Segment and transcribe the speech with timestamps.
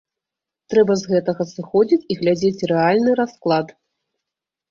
[0.73, 3.67] Трэба з гэтага сыходзіць і глядзець рэальны расклад.